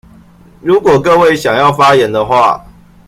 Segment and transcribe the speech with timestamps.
[0.63, 2.65] 如果各位想要發言的話